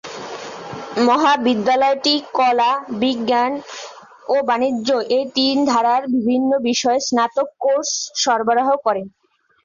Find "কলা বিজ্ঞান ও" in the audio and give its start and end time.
2.33-4.45